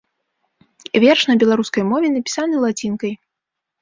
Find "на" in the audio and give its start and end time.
1.31-1.35